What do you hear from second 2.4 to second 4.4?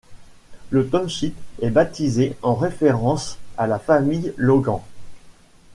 en référence à la famille